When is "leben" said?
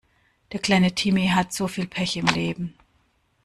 2.25-2.73